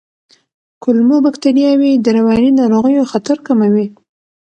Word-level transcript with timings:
کولمو 0.83 1.17
بکتریاوې 1.25 1.91
د 1.97 2.07
رواني 2.17 2.51
ناروغیو 2.61 3.09
خطر 3.11 3.37
کموي. 3.47 3.87